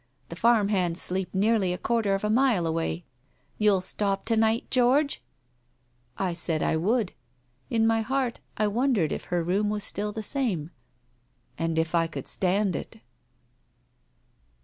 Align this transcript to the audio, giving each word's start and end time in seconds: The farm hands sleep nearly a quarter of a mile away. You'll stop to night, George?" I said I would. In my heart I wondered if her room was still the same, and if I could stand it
The 0.29 0.35
farm 0.35 0.69
hands 0.69 0.99
sleep 0.99 1.29
nearly 1.31 1.73
a 1.73 1.77
quarter 1.77 2.15
of 2.15 2.23
a 2.23 2.29
mile 2.31 2.65
away. 2.65 3.05
You'll 3.59 3.81
stop 3.81 4.25
to 4.25 4.35
night, 4.35 4.65
George?" 4.71 5.21
I 6.27 6.33
said 6.33 6.63
I 6.63 6.75
would. 6.75 7.13
In 7.69 7.85
my 7.85 8.01
heart 8.01 8.39
I 8.57 8.65
wondered 8.65 9.11
if 9.11 9.25
her 9.25 9.43
room 9.43 9.69
was 9.69 9.83
still 9.83 10.11
the 10.11 10.23
same, 10.23 10.71
and 11.55 11.77
if 11.77 11.93
I 11.93 12.07
could 12.07 12.27
stand 12.27 12.75
it 12.75 12.99